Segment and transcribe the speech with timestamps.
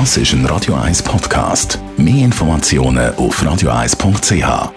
[0.00, 1.78] Das ist ein Radio 1 Podcast.
[1.96, 4.72] Mehr Informationen auf radio1.ch.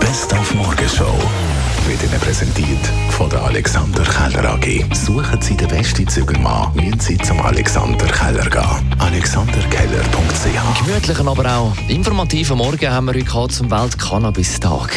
[0.00, 1.14] Best auf Morgenshow
[1.86, 4.94] wird Ihnen präsentiert von der Alexander Keller AG.
[4.94, 8.94] Suchen Sie den besten Zügelmann, müssen Sie zum Alexander Keller gehen.
[8.98, 14.96] AlexanderKeller.ch Gemütlichen, aber auch informativen Morgen haben wir heute zum Welt-Cannabis-Tag.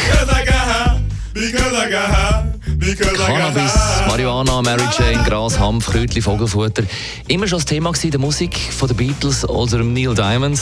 [3.26, 3.72] Cannabis,
[4.06, 6.84] Marihuana, Mary Jane, Gras, Hanf, Kräutchen, Vogelfutter.
[7.26, 10.60] Immer schon das Thema gewesen, der Musik von den Beatles oder dem Neil Diamond.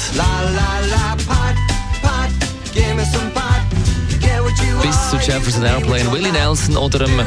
[4.80, 7.20] Bis zu Jefferson Airplane, Willie Nelson oder dem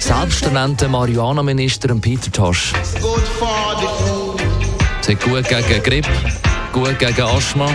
[0.00, 2.72] selbsternannten Marihuana-Minister Peter Tosh.
[5.00, 6.10] Es hat gut gegen Grippe,
[6.72, 7.70] gut gegen Asthma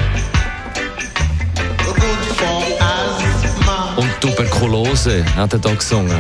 [3.96, 6.18] und Tuberkulose hat er da gesungen.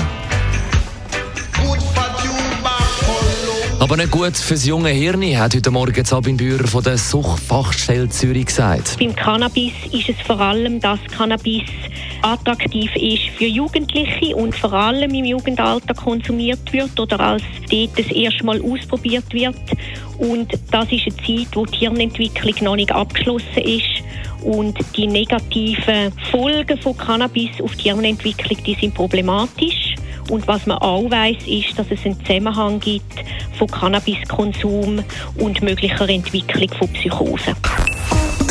[3.79, 8.45] Aber nicht gut fürs junge Hirn, hat heute Morgen Sabine Bührer von der Suchtfachstelle Zürich
[8.45, 8.97] gesagt.
[8.97, 11.63] Beim Cannabis ist es vor allem, dass Cannabis
[12.21, 18.07] attraktiv ist für Jugendliche und vor allem im Jugendalter konsumiert wird oder als dort das
[18.07, 19.57] erste Mal ausprobiert wird.
[20.17, 23.92] Und das ist eine Zeit, wo die Hirnentwicklung noch nicht abgeschlossen ist.
[24.43, 29.95] Und die negativen Folgen von Cannabis auf die Hirnentwicklung, die sind problematisch.
[30.29, 33.23] Und was man auch weiß, ist, dass es einen Zusammenhang gibt
[33.57, 35.03] von Cannabiskonsum
[35.37, 37.55] und möglicher Entwicklung von Psychosen.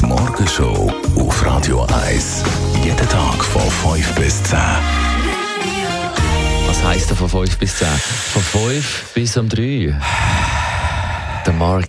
[0.01, 2.45] Die Morgenshow auf Radio 1.
[2.85, 3.63] Jeden Tag von
[3.95, 4.59] 5 bis 10.
[6.67, 7.87] Was heisst das von 5 bis 10?
[7.87, 9.95] Von 5 bis um 3.
[11.45, 11.89] Der Mark.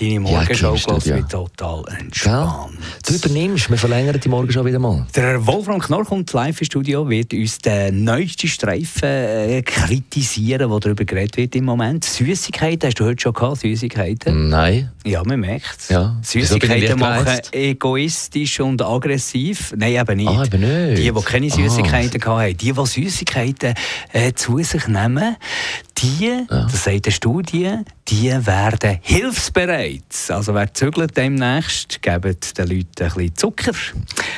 [0.00, 2.78] Deine Morgenshow geht mir total entspannt.
[3.06, 5.06] Du übernimmst, wir verlängern die Morgenshow wieder mal.
[5.14, 10.80] Der Wolfram Knorr kommt live im Studio, wird uns den neuesten Streifen äh, kritisieren, der
[10.80, 12.04] darüber geredet wird im Moment.
[12.04, 14.48] Süßigkeiten, hast du heute schon gehabt, Süßigkeiten?
[14.48, 14.90] Nein.
[15.04, 15.90] Ja, man merkt es.
[15.90, 16.16] Ja.
[16.22, 19.74] Süßigkeiten machen egoistisch und aggressiv.
[19.76, 20.28] Nein, eben nicht.
[20.28, 20.98] Ah, eben nicht.
[20.98, 22.38] Die, die keine Süßigkeiten ah.
[22.38, 23.74] hatten, die, die Süßigkeiten
[24.12, 25.36] äh, zu sich nehmen,
[25.98, 26.44] die, ja.
[26.48, 27.70] das sagt eine Studie,
[28.08, 30.02] die werden hilfsbereit.
[30.28, 33.72] Also wer zügelt demnächst, geben den Leuten ein bisschen Zucker.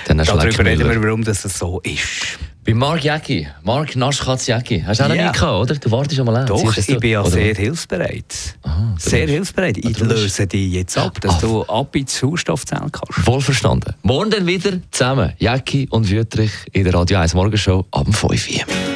[0.07, 2.39] Dann Darüber reden wir, warum das so ist.
[2.65, 5.23] Bei Mark Jäcki, Mark Naschkatz Jäcki, hast du auch Ja.
[5.31, 5.75] nicht gehabt, oder?
[5.77, 6.47] Du wartest schon mal an.
[6.47, 8.57] Doch, ich bin ja sehr hilfsbereit.
[8.63, 9.77] Aha, sehr bist- hilfsbereit.
[9.79, 11.41] Ich du bist- löse dich jetzt ab, dass Ah.
[11.43, 13.21] du ab ins Sauerstoffzellen kannst.
[13.25, 13.95] Voll verstanden.
[14.03, 15.33] Morgen dann wieder zusammen.
[15.39, 18.96] Jäcki und Wüttrich in der Radio 1 Morgenshow ab 5 Uhr.